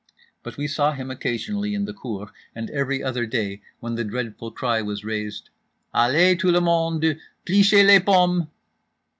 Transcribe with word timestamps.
But 0.41 0.57
we 0.57 0.65
saw 0.67 0.93
him 0.93 1.11
occasionally 1.11 1.75
in 1.75 1.85
the 1.85 1.93
cour; 1.93 2.31
and 2.55 2.71
every 2.71 3.03
other 3.03 3.27
day 3.27 3.61
when 3.81 3.93
the 3.93 4.03
dreadful 4.03 4.49
cry 4.49 4.81
was 4.81 5.05
raised 5.05 5.51
"_Allez, 5.93 6.39
tout 6.39 6.51
le 6.53 6.59
monde, 6.59 7.19
'plucher 7.45 7.83
les 7.83 7.99
pommes! 7.99 8.47